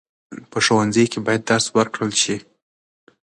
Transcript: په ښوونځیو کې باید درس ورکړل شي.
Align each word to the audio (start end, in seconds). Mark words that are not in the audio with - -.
په 0.51 0.57
ښوونځیو 0.65 1.11
کې 1.11 1.19
باید 1.25 1.41
درس 1.49 1.65
ورکړل 1.77 2.11
شي. 2.21 2.37